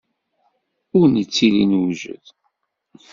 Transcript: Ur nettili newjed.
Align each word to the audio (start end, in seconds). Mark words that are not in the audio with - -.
Ur 0.97 1.07
nettili 1.09 1.63
newjed. 1.71 2.25